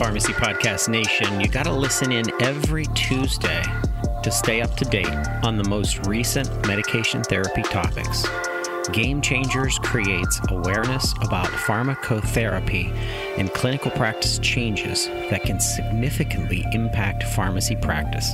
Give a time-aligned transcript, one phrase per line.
[0.00, 1.42] Pharmacy Podcast Nation.
[1.42, 3.62] You got to listen in every Tuesday
[4.22, 5.14] to stay up to date
[5.44, 8.26] on the most recent medication therapy topics.
[8.92, 12.90] Game Changers creates awareness about pharmacotherapy
[13.36, 18.32] and clinical practice changes that can significantly impact pharmacy practice.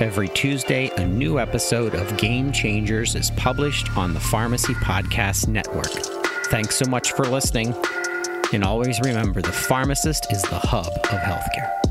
[0.00, 5.92] Every Tuesday, a new episode of Game Changers is published on the Pharmacy Podcast Network.
[6.46, 7.74] Thanks so much for listening.
[8.52, 11.89] And always remember the pharmacist is the hub of healthcare.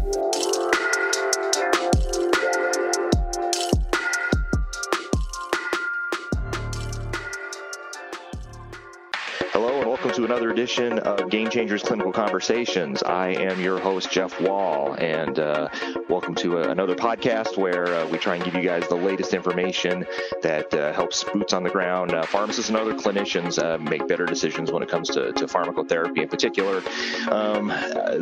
[10.20, 13.02] To another edition of Game Changers Clinical Conversations.
[13.04, 15.70] I am your host, Jeff Wall, and uh,
[16.10, 19.34] welcome to a, another podcast where uh, we try and give you guys the latest
[19.34, 20.06] information
[20.42, 24.26] that uh, helps boots on the ground uh, pharmacists and other clinicians uh, make better
[24.26, 26.84] decisions when it comes to, to pharmacotherapy in particular.
[27.32, 27.72] Um,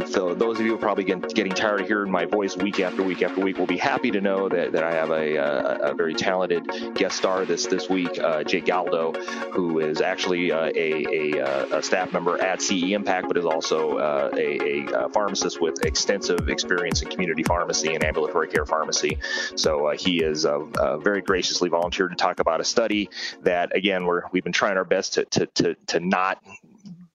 [0.06, 2.80] so those of you who are probably get, getting tired of hearing my voice week
[2.80, 5.78] after week after week will be happy to know that, that I have a, a,
[5.80, 9.14] a very talented guest star this this week, uh, Jake Galdo,
[9.52, 11.40] who is actually a, a,
[11.72, 16.50] a staff member at CE Impact, but is also uh, a, a, pharmacist with extensive
[16.50, 19.18] experience in community pharmacy and ambulatory care pharmacy.
[19.56, 23.10] So uh, he is uh, uh, very graciously volunteered to talk about a study
[23.42, 26.44] that, again, we're, we've been trying our best to, to, to, to not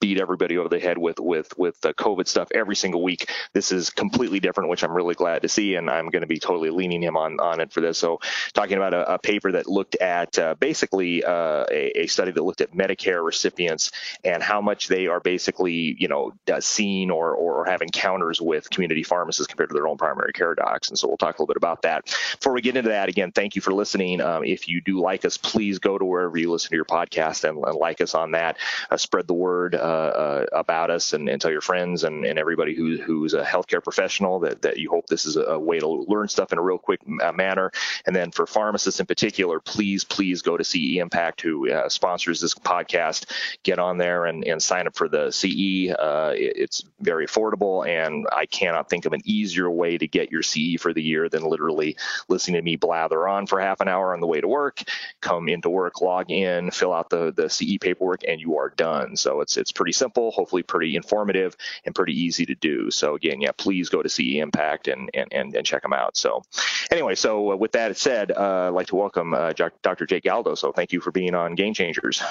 [0.03, 3.31] beat everybody over the head with with with the COVID stuff every single week.
[3.55, 6.41] This is completely different, which I'm really glad to see, and I'm going to be
[6.41, 7.98] totally leaning him on on it for this.
[7.98, 8.20] So,
[8.53, 12.42] talking about a, a paper that looked at uh, basically uh, a, a, study that
[12.42, 13.92] looked at Medicare recipients
[14.25, 18.69] and how much they are basically you know uh, seen or or have encounters with
[18.70, 20.89] community pharmacists compared to their own primary care docs.
[20.89, 22.06] And so we'll talk a little bit about that.
[22.06, 24.20] Before we get into that, again, thank you for listening.
[24.20, 27.48] Um, if you do like us, please go to wherever you listen to your podcast
[27.48, 28.56] and, and like us on that.
[28.91, 29.77] Uh, spread the word.
[29.93, 33.83] Uh, about us and, and, tell your friends and, and everybody who, who's a healthcare
[33.83, 36.78] professional that, that you hope this is a, way to learn stuff in a real
[36.78, 37.71] quick uh, manner.
[38.06, 42.41] And then for pharmacists in particular, please, please go to CE Impact, who uh, sponsors
[42.41, 43.31] this podcast.
[43.62, 45.93] Get on there and, and sign up for the CE.
[45.99, 50.31] Uh, it, it's very affordable, and I cannot think of an easier way to get
[50.31, 51.97] your CE for the year than literally
[52.28, 54.83] listening to me blather on for half an hour on the way to work.
[55.21, 59.16] Come into work, log in, fill out the the CE paperwork, and you are done.
[59.16, 62.93] So it's it's pretty simple, hopefully pretty informative, and pretty easy to do.
[62.93, 66.16] So again, yeah, please go to CE Impact and and and, and check them out.
[66.16, 66.44] So
[66.93, 70.06] anyway, so uh, with that said, uh, I'd like to welcome uh, Dr.
[70.06, 70.54] Jake Galdo.
[70.54, 72.22] So thank you for being on Game Changers.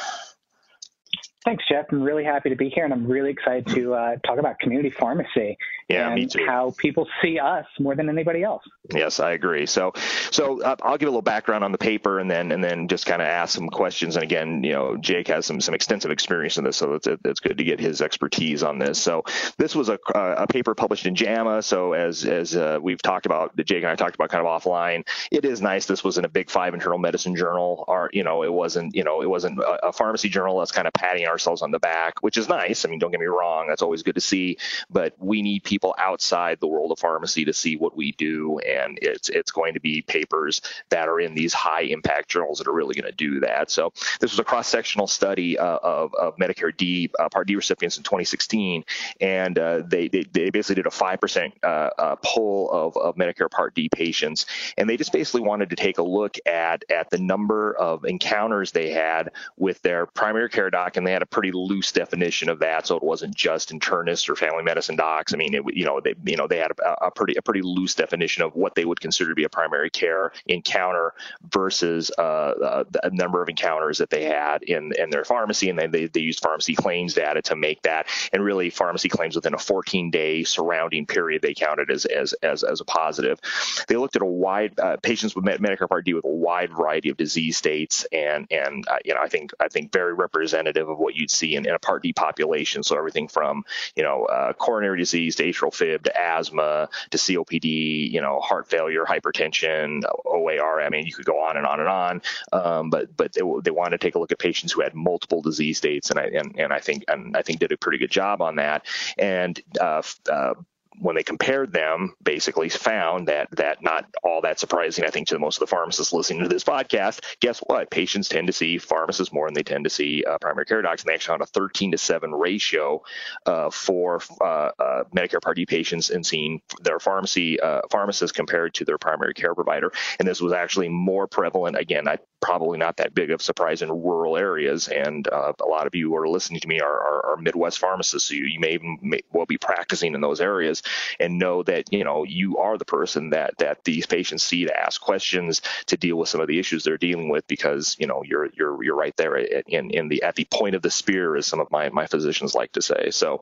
[1.44, 1.88] Thanks, Jeff.
[1.91, 4.91] I'm really happy to be here, and I'm really excited to uh, talk about community
[4.91, 5.57] pharmacy
[5.90, 8.63] yeah, and how people see us more than anybody else.
[8.94, 9.66] Yes, I agree.
[9.66, 9.94] So,
[10.29, 13.07] so uh, I'll give a little background on the paper, and then and then just
[13.07, 14.16] kind of ask some questions.
[14.16, 17.40] And again, you know, Jake has some some extensive experience in this, so it's it's
[17.40, 19.00] good to get his expertise on this.
[19.00, 19.23] So,
[19.58, 21.63] this was a a paper published in JAMA.
[21.63, 25.08] So, as as uh, we've talked about, Jake and I talked about kind of offline.
[25.31, 25.88] It is nice.
[25.88, 27.84] This was in a big five internal medicine journal.
[27.88, 30.88] Or you know, it wasn't you know it wasn't a, a pharmacy journal that's kind
[30.88, 32.86] of patting ourselves on the back, which is nice.
[32.86, 34.58] I mean, don't get me wrong, that's always good to see.
[34.90, 39.00] But we need people outside the world of pharmacy to see what we do, and
[39.02, 42.74] it's it's going to be papers that are in these high impact journals that are
[42.74, 43.72] really going to do that.
[43.72, 47.56] So this was a cross sectional study uh, of, of Medicare D uh, Part D
[47.56, 48.84] recipients in 2016,
[49.20, 53.16] and uh, they, they, they basically did a five percent uh, uh, poll of, of
[53.16, 54.46] Medicare Part D patients,
[54.78, 58.72] and they just basically wanted to take a look at at the number of encounters
[58.72, 62.59] they had with their primary care doc, and they had a pretty loose definition of
[62.59, 65.34] that, so it wasn't just internists or family medicine docs.
[65.34, 67.62] I mean, it, you know, they you know they had a, a, pretty a pretty
[67.62, 71.14] loose definition of what they would consider to be a primary care encounter
[71.50, 75.80] versus uh, uh, the number of encounters that they had in in their pharmacy, and
[75.80, 79.53] they, they they used pharmacy claims data to make that, and really pharmacy claims within
[79.53, 83.40] a 14 day surrounding period they counted as as as, as a positive.
[83.88, 87.09] They looked at a wide uh, patients with Medicare Part D with a wide variety
[87.09, 90.97] of disease states, and and uh, you know I think I think very representative of
[90.97, 92.84] what you'd see in, in a Part D population.
[92.84, 93.63] So everything from
[93.96, 98.67] you know uh, coronary disease to atrial fib to asthma to COPD, you know heart
[98.69, 100.81] failure, hypertension, OAR.
[100.81, 102.22] I mean you could go on and on and on.
[102.53, 105.41] Um, but but they, they wanted to take a look at patients who had multiple
[105.41, 108.11] disease states, and I and, and I think and I think did a pretty good
[108.11, 108.85] job on that.
[109.17, 110.53] And uh, uh,
[110.99, 115.40] when they compared them, basically found that that not all that surprising, I think, to
[115.40, 117.22] most of the pharmacists listening to this podcast.
[117.40, 117.90] Guess what?
[117.90, 121.03] Patients tend to see pharmacists more than they tend to see uh, primary care docs,
[121.03, 123.02] and they actually found a 13 to 7 ratio
[123.46, 128.73] uh, for uh, uh, Medicare Part D patients and seeing their pharmacy uh, pharmacist compared
[128.76, 129.91] to their primary care provider.
[130.20, 131.78] And this was actually more prevalent.
[131.78, 134.88] Again, I probably not that big of a surprise in rural areas.
[134.88, 137.79] And uh, a lot of you who are listening to me are, are, are Midwest
[137.79, 140.80] pharmacists, so you, you may, may well be practicing in those areas
[141.19, 144.79] and know that you know you are the person that that these patients see to
[144.79, 148.23] ask questions to deal with some of the issues they're dealing with because you know
[148.23, 151.45] you're you're you're right there in in the at the point of the spear, as
[151.45, 153.09] some of my my physicians like to say.
[153.11, 153.41] So,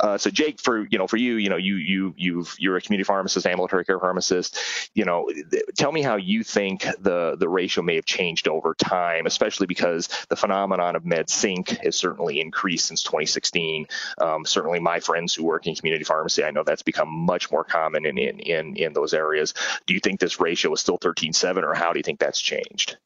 [0.00, 2.80] uh, so Jake, for you know for you, you know you you you've you're a
[2.80, 4.58] community pharmacist, ambulatory care pharmacist.
[4.94, 5.30] You know,
[5.76, 10.08] tell me how you think the the ratio may have changed over time, especially because
[10.28, 13.86] the phenomenon of MedSync has certainly increased since 2016.
[14.18, 17.64] Um, certainly, my friends who work in community pharmacy, I know that's become much more
[17.64, 19.54] common in in in, in those areas.
[19.86, 22.96] Do you think this ratio is still 13.7, or how do you think that's changed?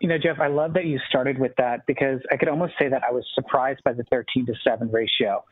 [0.00, 2.88] You know, Jeff, I love that you started with that because I could almost say
[2.88, 5.44] that I was surprised by the 13 to 7 ratio.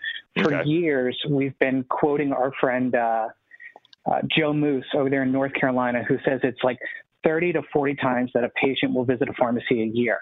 [0.42, 0.68] For okay.
[0.68, 3.28] years, we've been quoting our friend uh,
[4.04, 6.78] uh, Joe Moose over there in North Carolina, who says it's like
[7.24, 10.18] 30 to 40 times that a patient will visit a pharmacy a year.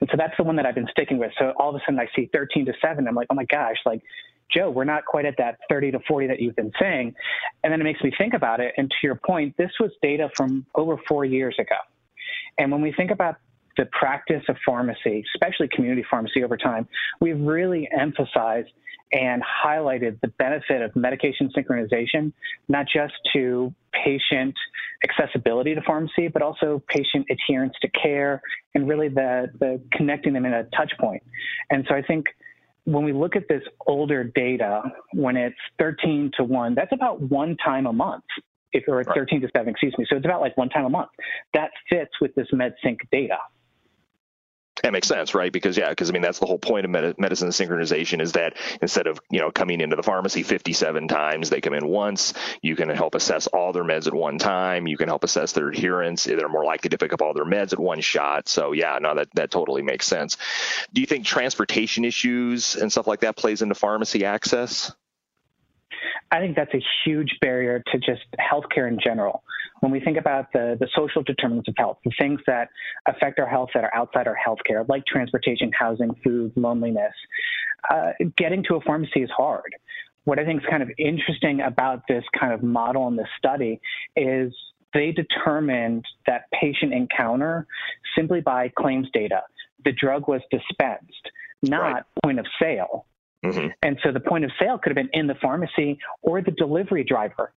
[0.00, 1.32] And so that's the one that I've been sticking with.
[1.38, 3.06] So all of a sudden I see 13 to 7.
[3.08, 4.02] I'm like, oh my gosh, like,
[4.50, 7.14] Joe, we're not quite at that 30 to 40 that you've been saying.
[7.64, 8.74] And then it makes me think about it.
[8.76, 11.76] And to your point, this was data from over four years ago.
[12.58, 13.36] And when we think about
[13.76, 16.88] the practice of pharmacy, especially community pharmacy over time,
[17.20, 18.70] we've really emphasized
[19.12, 22.32] and highlighted the benefit of medication synchronization,
[22.68, 24.54] not just to patient
[25.04, 28.42] accessibility to pharmacy, but also patient adherence to care
[28.74, 31.22] and really the, the connecting them in a touch point.
[31.70, 32.26] And so I think
[32.86, 37.56] when we look at this older data, when it's 13 to 1, that's about one
[37.62, 38.24] time a month.
[38.72, 40.06] If or 13 to 7, excuse me.
[40.08, 41.10] So it's about like one time a month.
[41.54, 43.38] That fits with this MedSync data.
[44.86, 45.52] That makes sense, right?
[45.52, 48.56] Because yeah, because I mean that's the whole point of med- medicine synchronization is that
[48.80, 52.34] instead of you know coming into the pharmacy 57 times, they come in once.
[52.62, 54.86] You can help assess all their meds at one time.
[54.86, 56.22] You can help assess their adherence.
[56.22, 58.48] They're more likely to pick up all their meds at one shot.
[58.48, 60.36] So yeah, no, that that totally makes sense.
[60.92, 64.92] Do you think transportation issues and stuff like that plays into pharmacy access?
[66.30, 69.42] I think that's a huge barrier to just healthcare in general.
[69.80, 72.68] When we think about the, the social determinants of health, the things that
[73.06, 77.12] affect our health that are outside our healthcare, like transportation, housing, food, loneliness,
[77.90, 79.74] uh, getting to a pharmacy is hard.
[80.24, 83.80] What I think is kind of interesting about this kind of model in this study
[84.16, 84.52] is
[84.92, 87.66] they determined that patient encounter
[88.16, 89.42] simply by claims data.
[89.84, 91.30] The drug was dispensed,
[91.62, 92.02] not right.
[92.24, 93.06] point of sale.
[93.44, 93.68] Mm-hmm.
[93.82, 97.04] And so the point of sale could have been in the pharmacy or the delivery
[97.04, 97.52] driver.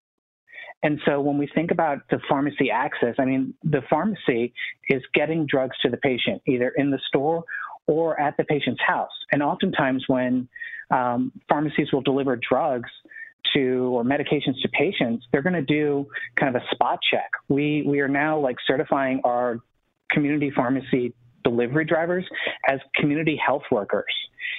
[0.83, 4.53] And so when we think about the pharmacy access, I mean, the pharmacy
[4.89, 7.43] is getting drugs to the patient either in the store
[7.87, 9.11] or at the patient's house.
[9.31, 10.47] And oftentimes when
[10.91, 12.89] um, pharmacies will deliver drugs
[13.53, 17.29] to or medications to patients, they're going to do kind of a spot check.
[17.47, 19.59] We we are now like certifying our
[20.11, 21.13] community pharmacy
[21.47, 22.25] delivery drivers
[22.67, 24.13] as community health workers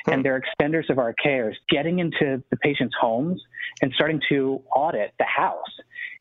[0.05, 0.13] hmm.
[0.13, 3.41] and they're extenders of our cares, getting into the patient's homes
[3.83, 5.59] and starting to audit the house.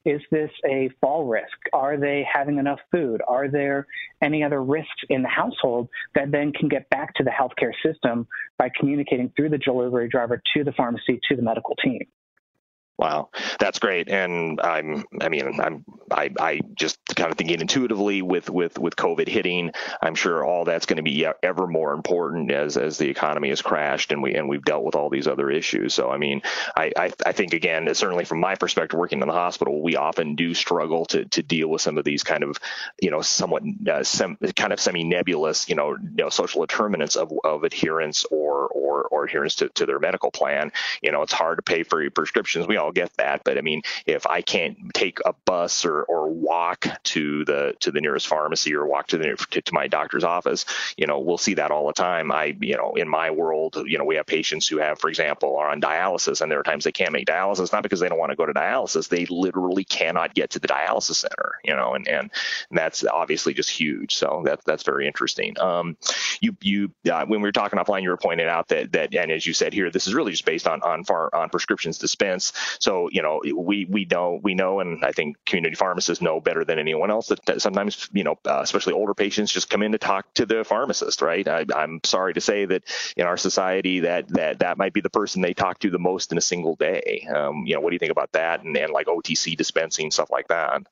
[0.05, 1.57] Is this a fall risk?
[1.73, 3.21] Are they having enough food?
[3.27, 3.87] Are there
[4.21, 8.25] any other risks in the household that then can get back to the healthcare system
[8.57, 11.99] by communicating through the delivery driver to the pharmacy to the medical team?
[12.97, 13.29] Wow,
[13.59, 18.49] that's great, and I'm, I mean, I'm, I, I just kind of thinking intuitively with
[18.49, 19.71] with with COVID hitting,
[20.01, 23.61] I'm sure all that's going to be ever more important as as the economy has
[23.61, 25.93] crashed and we and we've dealt with all these other issues.
[25.93, 26.41] So I mean,
[26.75, 30.35] I I, I think again, certainly from my perspective, working in the hospital, we often
[30.35, 32.57] do struggle to to deal with some of these kind of,
[33.01, 37.15] you know, somewhat uh, sem, kind of semi nebulous, you know, you know, social determinants
[37.15, 40.71] of of adherence or or or adherence to to their medical plan.
[41.01, 42.67] You know, it's hard to pay for your prescriptions.
[42.67, 43.43] We all I'll get that.
[43.43, 47.91] But I mean, if I can't take a bus or, or walk to the to
[47.91, 50.65] the nearest pharmacy or walk to the to, to my doctor's office,
[50.95, 52.31] you know, we'll see that all the time.
[52.31, 55.57] I, you know, in my world, you know, we have patients who have, for example,
[55.57, 58.19] are on dialysis, and there are times they can't make dialysis, not because they don't
[58.19, 61.93] want to go to dialysis, they literally cannot get to the dialysis center, you know,
[61.93, 62.31] and and
[62.71, 64.15] that's obviously just huge.
[64.15, 65.59] So that's that's very interesting.
[65.59, 65.97] Um,
[66.39, 69.31] you you uh, when we were talking offline, you were pointing out that that, and
[69.31, 72.55] as you said here, this is really just based on on far on prescriptions dispensed.
[72.79, 76.65] So, you know, we we know we know, and I think community pharmacists know better
[76.65, 79.91] than anyone else that, that sometimes, you know, uh, especially older patients just come in
[79.93, 81.47] to talk to the pharmacist, right?
[81.47, 82.83] I, am sorry to say that
[83.15, 86.31] in our society that that that might be the person they talk to the most
[86.31, 87.27] in a single day.
[87.33, 88.63] Um, you know, what do you think about that?
[88.63, 90.83] And, and like OTC dispensing stuff like that.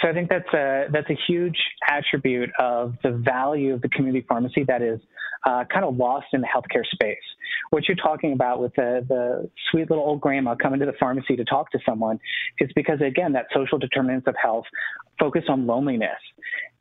[0.00, 4.26] So I think that's a that's a huge attribute of the value of the community
[4.28, 5.00] pharmacy that is
[5.44, 7.16] uh, kind of lost in the healthcare space.
[7.70, 11.36] What you're talking about with the, the sweet little old grandma coming to the pharmacy
[11.36, 12.18] to talk to someone
[12.58, 14.64] is because, again, that social determinants of health
[15.18, 16.18] focus on loneliness.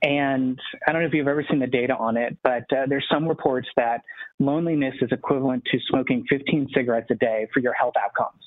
[0.01, 3.05] And I don't know if you've ever seen the data on it, but uh, there's
[3.11, 4.01] some reports that
[4.39, 8.41] loneliness is equivalent to smoking 15 cigarettes a day for your health outcomes.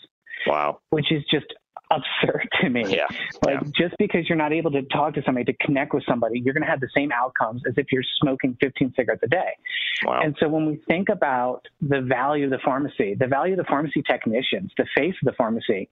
[0.46, 0.80] Wow.
[0.90, 1.46] Which is just
[1.96, 2.84] absurd to me.
[2.88, 3.06] Yeah.
[3.44, 3.70] Like yeah.
[3.74, 6.64] just because you're not able to talk to somebody, to connect with somebody, you're going
[6.64, 9.56] to have the same outcomes as if you're smoking 15 cigarettes a day.
[10.04, 10.20] Wow.
[10.22, 13.64] And so when we think about the value of the pharmacy, the value of the
[13.64, 15.88] pharmacy technicians, the face of the pharmacy,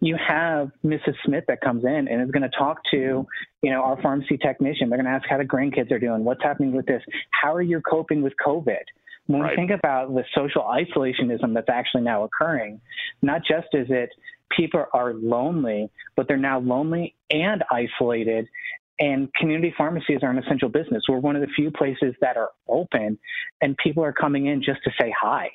[0.00, 1.14] you have Mrs.
[1.24, 3.26] Smith that comes in and is going to talk to,
[3.62, 4.88] you know, our pharmacy technician.
[4.88, 7.62] They're going to ask how the grandkids are doing, what's happening with this, how are
[7.62, 8.84] you coping with COVID?
[9.26, 9.50] When right.
[9.50, 12.80] we think about the social isolationism that's actually now occurring,
[13.22, 14.10] not just is it
[14.56, 18.48] people are lonely, but they're now lonely and isolated.
[18.98, 21.02] And community pharmacies are an essential business.
[21.08, 23.18] We're one of the few places that are open,
[23.62, 25.48] and people are coming in just to say hi.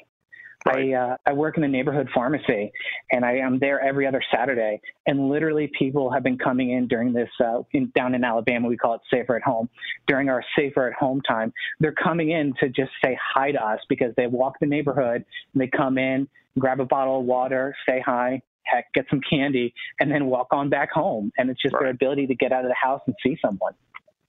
[0.66, 0.92] Right.
[0.92, 2.72] I uh, I work in a neighborhood pharmacy,
[3.12, 4.82] and I am there every other Saturday.
[5.06, 8.68] And literally, people have been coming in during this uh, in, down in Alabama.
[8.68, 9.70] We call it Safer at Home.
[10.08, 13.80] During our Safer at Home time, they're coming in to just say hi to us
[13.90, 15.24] because they walk the neighborhood
[15.54, 19.74] and they come in, grab a bottle of water, say hi, heck, get some candy,
[20.00, 21.32] and then walk on back home.
[21.38, 21.82] And it's just right.
[21.84, 23.74] their ability to get out of the house and see someone.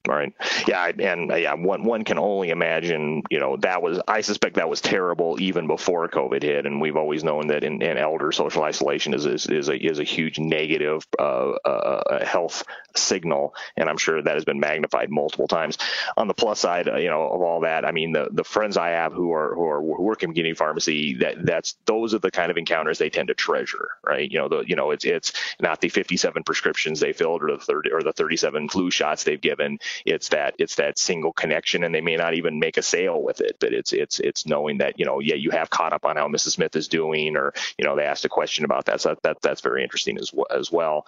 [0.07, 0.33] Right.
[0.69, 3.25] Yeah, and uh, yeah, one one can only imagine.
[3.29, 6.97] You know, that was I suspect that was terrible even before COVID hit, and we've
[6.97, 10.39] always known that in, in elder social isolation is is, is a is a huge
[10.39, 12.63] negative uh, uh, health
[12.95, 15.77] signal, and I'm sure that has been magnified multiple times.
[16.17, 18.77] On the plus side, uh, you know, of all that, I mean, the the friends
[18.77, 22.21] I have who are who are who work in community pharmacy, that that's those are
[22.21, 24.31] the kind of encounters they tend to treasure, right?
[24.31, 27.59] You know, the you know it's it's not the 57 prescriptions they filled or the
[27.59, 31.95] 30 or the 37 flu shots they've given it's that it's that single connection, and
[31.95, 34.99] they may not even make a sale with it, but it's it's it's knowing that
[34.99, 36.53] you know yeah you have caught up on how Mrs.
[36.53, 39.43] Smith is doing, or you know they asked a question about that, so that, that
[39.43, 41.07] that's very interesting as as well.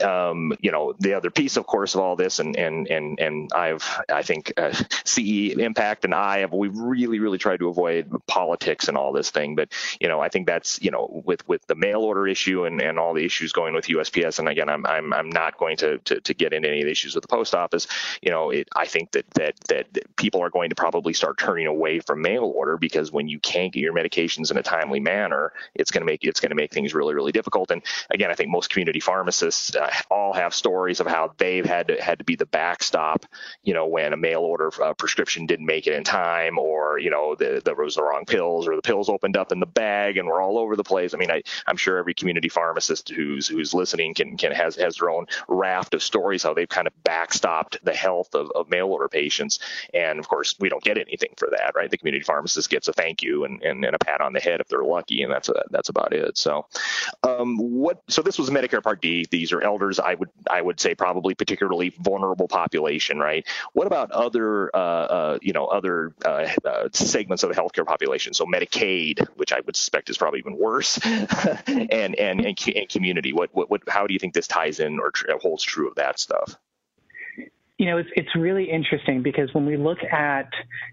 [0.00, 3.50] Um, you know the other piece, of course, of all this, and and and and
[3.52, 4.72] I've I think uh,
[5.04, 9.30] CE Impact and I have we've really really tried to avoid politics and all this
[9.30, 12.64] thing, but you know I think that's you know with with the mail order issue
[12.64, 15.76] and and all the issues going with USPS, and again I'm I'm I'm not going
[15.78, 17.86] to to, to get into any of the issues with the post office.
[18.24, 21.66] You know, it, I think that, that that people are going to probably start turning
[21.66, 25.52] away from mail order because when you can't get your medications in a timely manner,
[25.74, 27.70] it's going to make it's going to make things really really difficult.
[27.70, 31.88] And again, I think most community pharmacists uh, all have stories of how they've had
[31.88, 33.26] to had to be the backstop.
[33.62, 37.10] You know, when a mail order uh, prescription didn't make it in time, or you
[37.10, 40.16] know, the, there was the wrong pills, or the pills opened up in the bag
[40.16, 41.12] and were all over the place.
[41.12, 44.96] I mean, I, I'm sure every community pharmacist who's who's listening can can has has
[44.96, 48.88] their own raft of stories how they've kind of backstopped the health of, of mail
[48.88, 49.58] order patients.
[49.92, 51.90] And of course, we don't get anything for that, right?
[51.90, 54.60] The community pharmacist gets a thank you and, and, and a pat on the head
[54.60, 56.36] if they're lucky, and that's a, that's about it.
[56.38, 56.66] So,
[57.22, 58.02] um, what?
[58.08, 59.26] So this was Medicare Part D.
[59.30, 59.98] These are elders.
[59.98, 63.46] I would I would say probably particularly vulnerable population, right?
[63.72, 68.34] What about other uh, uh, you know other uh, uh segments of the healthcare population?
[68.34, 73.32] So Medicaid, which I would suspect is probably even worse, and, and and and community.
[73.32, 75.96] What, what what how do you think this ties in or tr- holds true of
[75.96, 76.56] that stuff?
[77.78, 80.48] You know, it's, it's really interesting because when we look at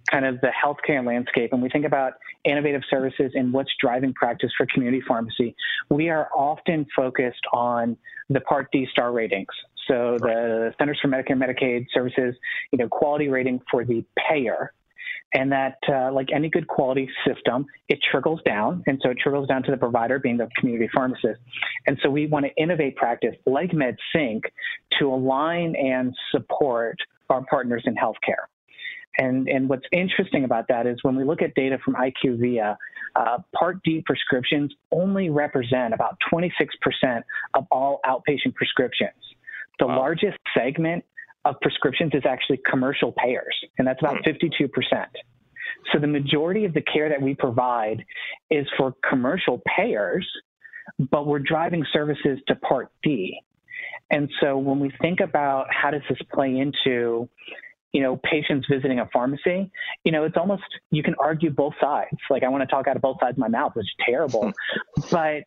[0.09, 4.51] kind of the healthcare landscape and we think about innovative services and what's driving practice
[4.57, 5.55] for community pharmacy,
[5.89, 7.95] we are often focused on
[8.29, 9.47] the Part D star ratings.
[9.87, 12.35] So the Centers for Medicare and Medicaid Services,
[12.71, 14.73] you know, quality rating for the payer
[15.33, 19.47] and that uh, like any good quality system it trickles down and so it trickles
[19.47, 21.39] down to the provider being the community pharmacist
[21.87, 24.41] and so we want to innovate practice like medsync
[24.99, 26.97] to align and support
[27.29, 28.45] our partners in healthcare
[29.17, 32.77] and, and what's interesting about that is when we look at data from IQVIA,
[33.15, 37.21] uh, Part D prescriptions only represent about 26%
[37.53, 39.11] of all outpatient prescriptions.
[39.79, 39.99] The wow.
[39.99, 41.03] largest segment
[41.45, 44.69] of prescriptions is actually commercial payers, and that's about 52%.
[44.69, 45.05] Hmm.
[45.91, 48.05] So the majority of the care that we provide
[48.49, 50.27] is for commercial payers,
[50.99, 53.39] but we're driving services to Part D.
[54.11, 57.29] And so when we think about how does this play into,
[57.93, 59.71] you know, patients visiting a pharmacy,
[60.03, 62.17] you know, it's almost you can argue both sides.
[62.29, 64.51] Like I want to talk out of both sides of my mouth, which is terrible.
[65.11, 65.43] but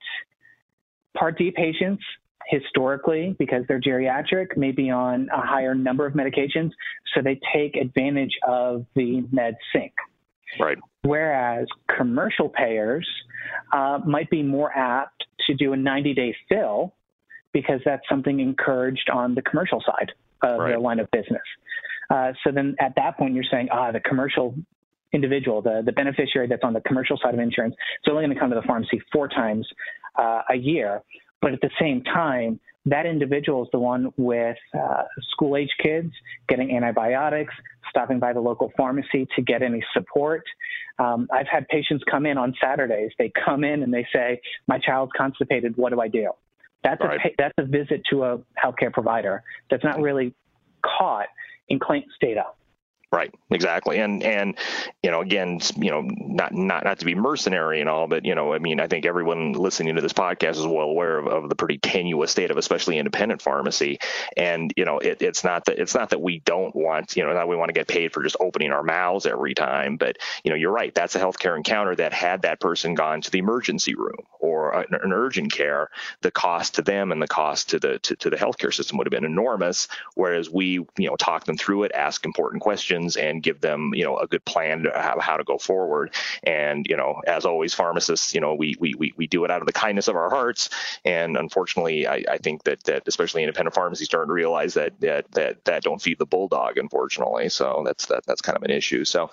[1.16, 2.02] Part D patients,
[2.48, 6.70] historically, because they're geriatric, may be on a higher number of medications,
[7.14, 9.92] so they take advantage of the med sync.
[10.60, 10.78] Right.
[11.02, 13.08] Whereas commercial payers
[13.72, 16.94] uh, might be more apt to do a 90 day fill
[17.52, 20.68] because that's something encouraged on the commercial side of right.
[20.70, 21.42] their line of business.
[22.10, 24.54] Uh, so then at that point, you're saying, ah, the commercial
[25.12, 28.40] individual, the, the beneficiary that's on the commercial side of insurance, is only going to
[28.40, 29.66] come to the pharmacy four times
[30.18, 31.00] uh, a year.
[31.44, 36.10] But at the same time, that individual is the one with uh, school age kids
[36.48, 37.52] getting antibiotics,
[37.90, 40.42] stopping by the local pharmacy to get any support.
[40.98, 43.10] Um, I've had patients come in on Saturdays.
[43.18, 45.76] They come in and they say, My child's constipated.
[45.76, 46.30] What do I do?
[46.82, 47.20] That's, right.
[47.22, 50.34] a, that's a visit to a healthcare provider that's not really
[50.80, 51.26] caught
[51.68, 52.44] in claims data.
[53.14, 54.58] Right, exactly, and and
[55.04, 58.34] you know, again, you know, not not not to be mercenary and all, but you
[58.34, 61.48] know, I mean, I think everyone listening to this podcast is well aware of, of
[61.48, 64.00] the pretty tenuous state of especially independent pharmacy,
[64.36, 67.32] and you know, it, it's not that it's not that we don't want, you know,
[67.34, 70.50] that we want to get paid for just opening our mouths every time, but you
[70.50, 73.94] know, you're right, that's a healthcare encounter that had that person gone to the emergency
[73.94, 75.88] room or an, an urgent care,
[76.22, 79.06] the cost to them and the cost to the to, to the healthcare system would
[79.06, 83.42] have been enormous, whereas we, you know, talk them through it, ask important questions and
[83.42, 86.14] give them, you know, a good plan to how, to go forward.
[86.42, 89.60] And, you know, as always, pharmacists, you know, we, we, we, we do it out
[89.60, 90.70] of the kindness of our hearts.
[91.04, 95.30] And unfortunately, I, I think that, that especially independent pharmacies starting to realize that, that,
[95.32, 97.48] that, that don't feed the bulldog, unfortunately.
[97.48, 99.04] So that's, that, that's kind of an issue.
[99.04, 99.30] So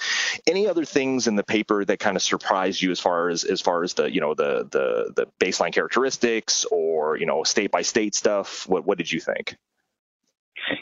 [0.48, 3.62] any other things in the paper that kind of surprised you as far as, as
[3.62, 7.82] far as the, you know, the, the, the baseline characteristics or, you know, state by
[7.82, 8.68] state stuff?
[8.68, 9.56] What, what did you think?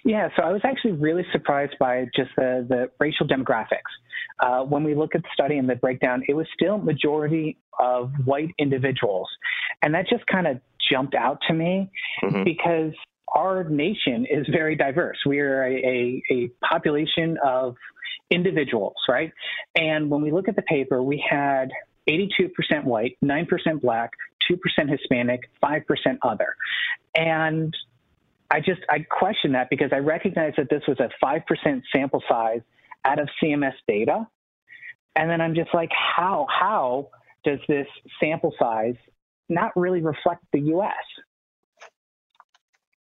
[0.05, 3.91] Yeah, so I was actually really surprised by just the, the racial demographics.
[4.39, 8.11] Uh, when we look at the study and the breakdown, it was still majority of
[8.25, 9.27] white individuals.
[9.81, 10.59] And that just kind of
[10.91, 11.91] jumped out to me
[12.23, 12.43] mm-hmm.
[12.43, 12.93] because
[13.35, 15.17] our nation is very diverse.
[15.25, 15.73] We are a,
[16.31, 17.75] a, a population of
[18.31, 19.31] individuals, right?
[19.75, 21.69] And when we look at the paper, we had
[22.09, 23.47] 82% white, 9%
[23.81, 24.11] black,
[24.49, 25.81] 2% Hispanic, 5%
[26.23, 26.55] other.
[27.15, 27.75] And
[28.51, 32.23] I just I question that because I recognize that this was a five percent sample
[32.27, 32.61] size
[33.05, 34.27] out of CMS data,
[35.15, 37.09] and then I'm just like, how how
[37.43, 37.87] does this
[38.19, 38.95] sample size
[39.49, 40.93] not really reflect the U.S.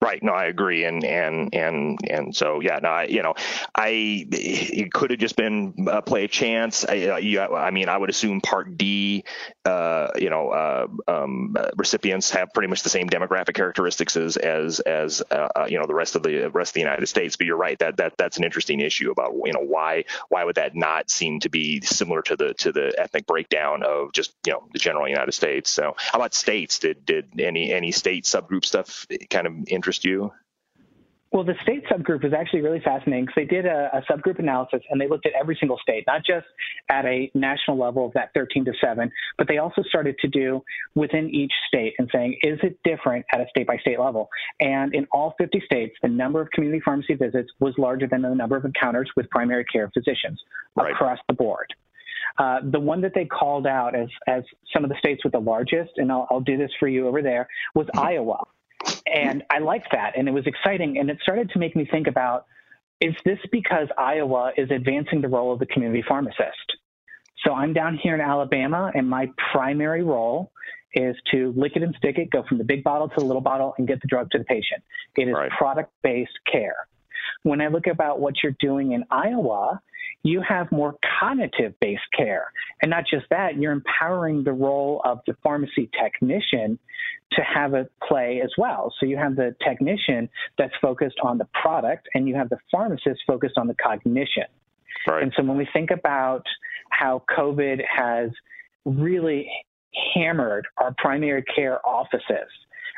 [0.01, 0.23] Right.
[0.23, 0.85] No, I agree.
[0.85, 2.79] And and and and so yeah.
[2.81, 3.33] No, I, you know,
[3.75, 6.85] I it could have just been uh, play a chance.
[6.87, 9.25] I, uh, I mean, I would assume Part D,
[9.65, 14.79] uh, you know, uh, um, recipients have pretty much the same demographic characteristics as as
[14.79, 17.35] as uh, you know the rest of the rest of the United States.
[17.35, 17.77] But you're right.
[17.79, 21.41] That that that's an interesting issue about you know why why would that not seem
[21.41, 25.09] to be similar to the to the ethnic breakdown of just you know the general
[25.09, 25.69] United States.
[25.69, 26.79] So how about states?
[26.79, 30.31] Did did any any state subgroup stuff kind of interest interest you?
[31.31, 34.81] Well, the state subgroup is actually really fascinating because they did a, a, subgroup analysis
[34.89, 36.47] and they looked at every single state, not just
[36.89, 40.59] at a national level of that 13 to 7, but they also started to do
[40.95, 44.27] within each state and saying, is it different at a state by state level?
[44.59, 48.33] And in all 50 states, the number of community pharmacy visits was larger than the
[48.33, 50.41] number of encounters with primary care physicians
[50.75, 50.91] right.
[50.91, 51.71] across the board.
[52.39, 55.39] Uh, the one that they called out as, as some of the states with the
[55.39, 57.99] largest, and I'll, I'll do this for you over there, was mm-hmm.
[57.99, 58.43] Iowa.
[59.05, 60.97] And I liked that, and it was exciting.
[60.97, 62.45] And it started to make me think about
[63.01, 66.77] is this because Iowa is advancing the role of the community pharmacist?
[67.45, 70.51] So I'm down here in Alabama, and my primary role
[70.93, 73.41] is to lick it and stick it, go from the big bottle to the little
[73.41, 74.83] bottle, and get the drug to the patient.
[75.15, 75.51] It is right.
[75.51, 76.75] product based care.
[77.43, 79.79] When I look about what you're doing in Iowa,
[80.23, 82.51] you have more cognitive based care.
[82.81, 86.77] And not just that, you're empowering the role of the pharmacy technician
[87.33, 88.93] to have a play as well.
[88.99, 93.21] So you have the technician that's focused on the product and you have the pharmacist
[93.27, 94.45] focused on the cognition.
[95.07, 95.23] Right.
[95.23, 96.43] And so when we think about
[96.89, 98.31] how COVID has
[98.85, 99.49] really
[100.13, 102.49] hammered our primary care offices,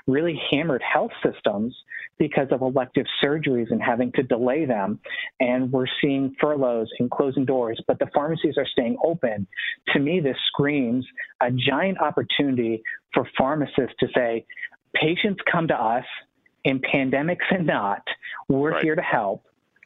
[0.07, 1.75] really hammered health systems
[2.17, 4.99] because of elective surgeries and having to delay them.
[5.39, 9.47] And we're seeing furloughs and closing doors, but the pharmacies are staying open.
[9.93, 11.05] To me, this screams
[11.41, 12.83] a giant opportunity
[13.13, 14.45] for pharmacists to say,
[14.93, 16.05] patients come to us
[16.63, 18.03] in pandemics and not.
[18.47, 18.83] We're right.
[18.83, 19.43] here to help.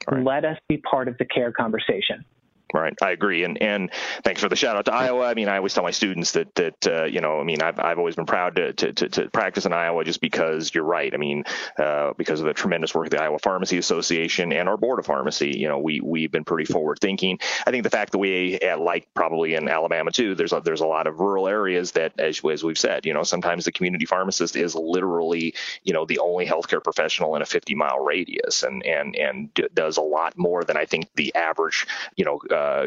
[0.09, 0.23] Right.
[0.23, 2.25] Let us be part of the care conversation.
[2.73, 3.91] Right, I agree, and and
[4.23, 5.25] thanks for the shout out to Iowa.
[5.27, 7.79] I mean, I always tell my students that that uh, you know, I mean, I've
[7.79, 11.13] I've always been proud to, to, to, to practice in Iowa just because you're right.
[11.13, 11.43] I mean,
[11.77, 15.05] uh, because of the tremendous work of the Iowa Pharmacy Association and our Board of
[15.05, 17.39] Pharmacy, you know, we we've been pretty forward thinking.
[17.67, 20.81] I think the fact that we, uh, like probably in Alabama too, there's a, there's
[20.81, 24.05] a lot of rural areas that, as as we've said, you know, sometimes the community
[24.05, 28.83] pharmacist is literally, you know, the only healthcare professional in a 50 mile radius, and
[28.85, 32.39] and and does a lot more than I think the average, you know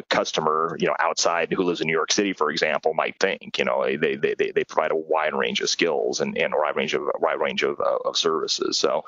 [0.08, 3.58] customer, you know, outside who lives in New York City, for example, might think.
[3.58, 6.76] You know, they they, they, provide a wide range of skills and, and a wide
[6.76, 8.76] range of wide range of, uh, of services.
[8.76, 9.04] So,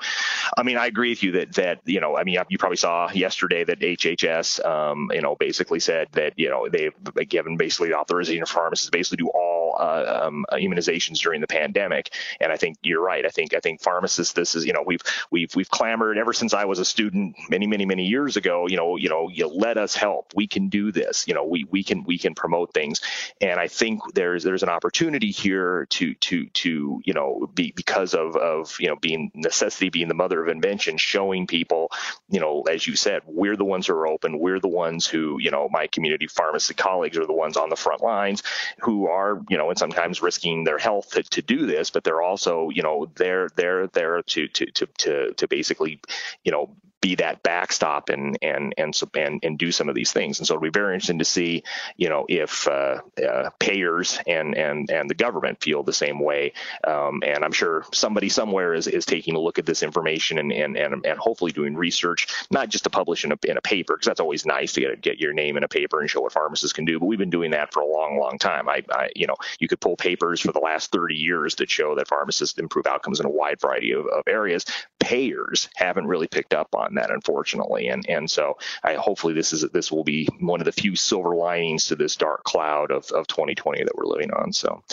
[0.57, 3.09] I mean, I agree with you that that you know, I mean, you probably saw
[3.11, 6.93] yesterday that HHS, um, you know, basically said that you know they've
[7.29, 12.13] given basically authorization for pharmacists basically do all uh, um, immunizations during the pandemic.
[12.39, 13.25] And I think you're right.
[13.25, 16.53] I think I think pharmacists, this is you know, we've we've we've clamored ever since
[16.53, 18.67] I was a student many many many years ago.
[18.67, 20.33] You know, you know, you let us help.
[20.35, 21.27] We can do this.
[21.27, 23.01] You know, we we can we can promote things,
[23.41, 28.13] and I think there's there's an opportunity here to to to you know be because
[28.13, 31.91] of of you know being necessity being the mother of invention, showing people,
[32.29, 34.37] you know, as you said, we're the ones who are open.
[34.37, 37.75] We're the ones who you know my community pharmacy colleagues are the ones on the
[37.75, 38.43] front lines
[38.79, 42.21] who are you know and sometimes risking their health to, to do this, but they're
[42.21, 45.99] also you know they're they're there to to to to to basically
[46.43, 46.69] you know
[47.01, 50.39] be that backstop and and and and and do some of these things.
[50.39, 51.63] And so it'll be very interesting to see,
[51.97, 56.53] you know, if uh, uh, payers and and and the government feel the same way.
[56.83, 60.51] Um, and I'm sure somebody somewhere is, is taking a look at this information and
[60.51, 63.95] and and, and hopefully doing research, not just to publish in a in a paper,
[63.95, 66.33] because that's always nice to get get your name in a paper and show what
[66.33, 66.99] pharmacists can do.
[66.99, 68.69] But we've been doing that for a long, long time.
[68.69, 71.95] I, I you know, you could pull papers for the last 30 years that show
[71.95, 74.65] that pharmacists improve outcomes in a wide variety of, of areas.
[75.01, 77.87] Payers haven't really picked up on that, unfortunately.
[77.87, 81.35] And and so I hopefully this is this will be one of the few silver
[81.35, 84.53] linings to this dark cloud of, of 2020 that we're living on.
[84.53, 84.83] So,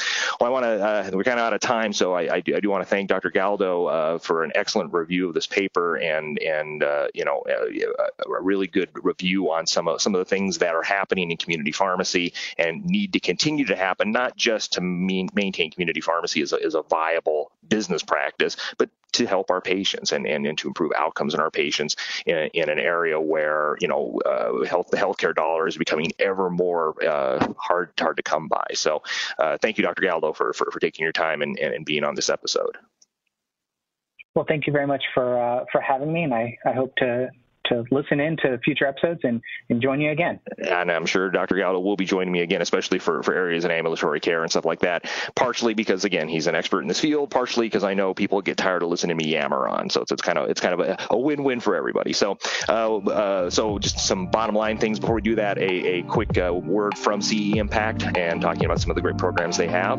[0.40, 2.56] well, I want to uh, we're kind of out of time, so I, I do,
[2.56, 3.30] I do want to thank Dr.
[3.30, 8.30] Galdo uh, for an excellent review of this paper and and uh, you know a,
[8.30, 11.36] a, really good review on some of some of the things that are happening in
[11.36, 16.42] community pharmacy and need to continue to happen, not just to mean, maintain community pharmacy
[16.42, 20.58] as a, as a viable business practice, but to help our patients and, and, and
[20.58, 24.88] to improve outcomes in our patients in, in an area where you know uh, health
[24.90, 28.66] the healthcare dollar is becoming ever more uh, hard hard to come by.
[28.74, 29.02] So
[29.38, 30.02] uh, thank you, Dr.
[30.02, 32.76] Galdo, for, for, for taking your time and, and, and being on this episode.
[34.34, 37.28] Well, thank you very much for uh, for having me, and I, I hope to
[37.68, 40.40] to listen in to future episodes and, and join you again.
[40.58, 41.56] And I'm sure Dr.
[41.56, 44.64] Galdo will be joining me again, especially for, for areas in ambulatory care and stuff
[44.64, 45.10] like that.
[45.34, 48.56] Partially because again he's an expert in this field, partially because I know people get
[48.56, 49.90] tired of listening to me yammer on.
[49.90, 52.12] So it's, it's kind of it's kind of a, a win-win for everybody.
[52.12, 55.58] So uh, uh, so just some bottom line things before we do that.
[55.58, 59.18] A, a quick uh, word from CE Impact and talking about some of the great
[59.18, 59.98] programs they have.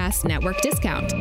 [0.25, 1.13] Network discount.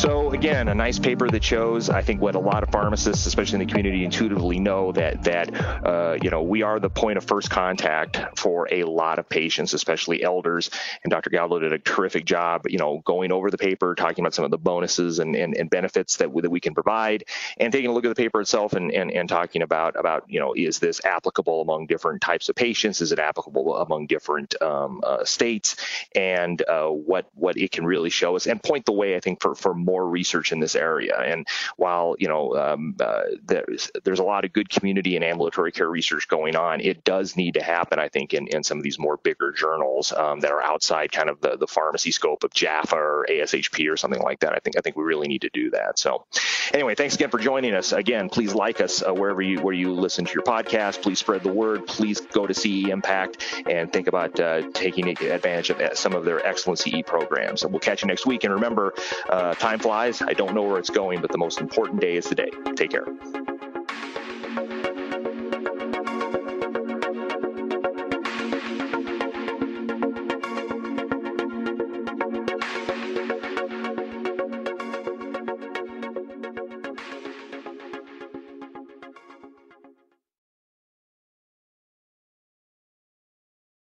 [0.00, 3.60] So again, a nice paper that shows, I think, what a lot of pharmacists, especially
[3.60, 5.54] in the community, intuitively know that that
[5.86, 9.74] uh, you know we are the point of first contact for a lot of patients,
[9.74, 10.70] especially elders.
[11.04, 11.28] And Dr.
[11.28, 14.50] Galdo did a terrific job, you know, going over the paper, talking about some of
[14.50, 17.24] the bonuses and, and, and benefits that we, that we can provide,
[17.58, 20.40] and taking a look at the paper itself and, and, and talking about about you
[20.40, 23.02] know is this applicable among different types of patients?
[23.02, 25.76] Is it applicable among different um, uh, states?
[26.14, 29.42] And uh, what what it can really show us and point the way, I think,
[29.42, 31.16] for for more research in this area.
[31.18, 35.72] And while you know um, uh, there's there's a lot of good community and ambulatory
[35.72, 37.98] care research going on, it does need to happen.
[37.98, 41.28] I think in, in some of these more bigger journals um, that are outside kind
[41.28, 44.52] of the, the pharmacy scope of JAPHA or ASHP or something like that.
[44.52, 45.98] I think I think we really need to do that.
[45.98, 46.24] So
[46.72, 47.92] anyway, thanks again for joining us.
[47.92, 51.02] Again, please like us uh, wherever you where you listen to your podcast.
[51.02, 51.86] Please spread the word.
[51.86, 56.44] Please go to CE Impact and think about uh, taking advantage of some of their
[56.46, 57.62] excellent CE programs.
[57.62, 58.44] And we'll catch you next week.
[58.44, 58.94] And remember,
[59.28, 60.20] uh, time flies.
[60.20, 62.50] I don't know where it's going, but the most important day is today.
[62.74, 63.06] Take care.